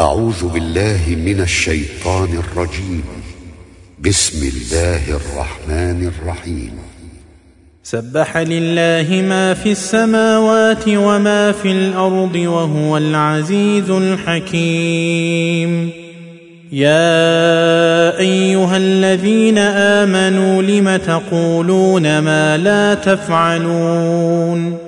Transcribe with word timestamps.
أعوذ 0.00 0.48
بالله 0.48 1.00
من 1.08 1.40
الشيطان 1.40 2.38
الرجيم. 2.38 3.04
بسم 3.98 4.48
الله 4.48 5.00
الرحمن 5.10 6.12
الرحيم. 6.12 6.72
سبح 7.82 8.36
لله 8.36 9.22
ما 9.28 9.54
في 9.54 9.72
السماوات 9.72 10.84
وما 10.88 11.52
في 11.52 11.72
الأرض 11.72 12.34
وهو 12.34 12.96
العزيز 12.96 13.90
الحكيم. 13.90 15.90
يا 16.72 18.18
أيها 18.18 18.76
الذين 18.76 19.58
آمنوا 19.58 20.62
لم 20.62 20.96
تقولون 20.96 22.18
ما 22.18 22.56
لا 22.56 22.94
تفعلون؟ 22.94 24.87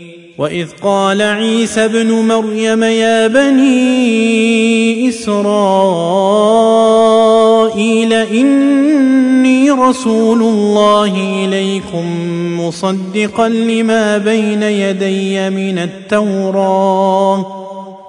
وإذ 0.41 0.67
قال 0.81 1.21
عيسى 1.21 1.85
ابن 1.85 2.11
مريم 2.11 2.83
يا 2.83 3.27
بني 3.27 5.09
إسرائيل 5.09 5.33
إني 8.13 9.71
رسول 9.71 10.41
الله 10.41 11.45
إليكم 11.45 12.05
مصدقا 12.61 13.49
لما 13.49 14.17
بين 14.17 14.63
يدي 14.63 15.49
من 15.49 15.79
التوراة 15.79 17.60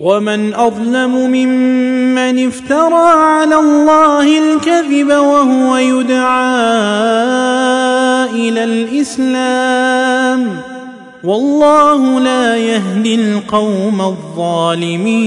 ومن 0.00 0.54
أظلم 0.54 1.30
ممن 1.30 2.46
افترى 2.46 3.08
على 3.08 3.54
الله 3.54 4.38
الكذب 4.38 5.08
وهو 5.08 5.76
يدعى 5.76 6.56
إلى 8.48 8.64
الإسلام 8.64 10.60
والله 11.24 12.20
لا 12.20 12.56
يهدي 12.56 13.14
القوم 13.14 14.00
الظالمين 14.00 15.26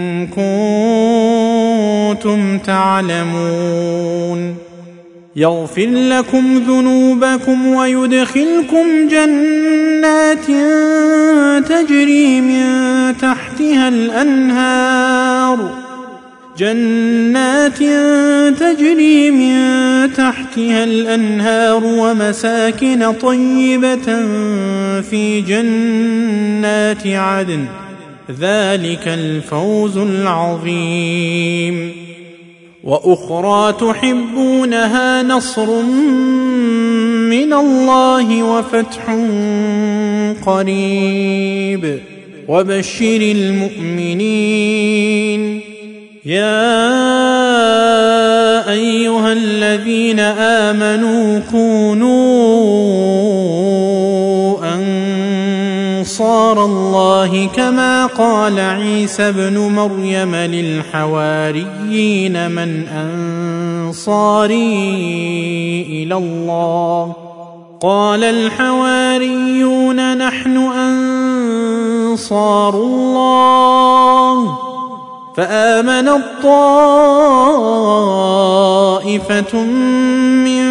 كنتم 2.15 2.57
تعلمون 2.57 4.55
يغفر 5.35 5.87
لكم 5.87 6.57
ذنوبكم 6.57 7.67
ويدخلكم 7.67 9.07
جنات 9.11 10.45
تجري 11.69 12.41
من 12.41 12.67
تحتها 13.17 13.87
الأنهار 13.87 15.81
جنات 16.57 17.77
تجري 18.59 19.31
من 19.31 20.13
تحتها 20.13 20.83
الأنهار 20.83 21.83
ومساكن 21.83 23.11
طيبة 23.11 24.05
في 25.01 25.41
جنات 25.41 27.07
عدن 27.07 27.65
ذلك 28.39 29.07
الفوز 29.07 29.97
العظيم. 29.97 31.91
وأخرى 32.83 33.73
تحبونها 33.73 35.23
نصر 35.23 35.81
من 37.29 37.53
الله 37.53 38.43
وفتح 38.43 39.05
قريب. 40.45 41.99
وبشر 42.47 43.21
المؤمنين. 43.21 45.61
يا 46.25 46.81
أيها 48.71 49.33
الذين 49.33 50.19
آمنوا 50.19 51.39
كونوا 51.51 52.10
انصار 56.11 56.65
الله 56.65 57.49
كما 57.55 58.05
قال 58.05 58.59
عيسى 58.59 59.29
ابن 59.29 59.57
مريم 59.57 60.35
للحواريين 60.35 61.71
من 62.51 62.87
أنصاري 63.87 64.55
إلى 65.89 66.15
الله. 66.15 67.15
قال 67.81 68.23
الحواريون 68.23 70.17
نحن 70.17 70.57
أنصار 72.07 72.73
الله. 72.73 74.57
فامنت 75.37 76.23
طائفه 76.43 77.17
من 80.45 80.70